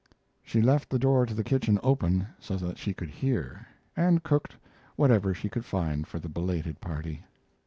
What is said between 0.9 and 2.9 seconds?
door to the kitchen open so that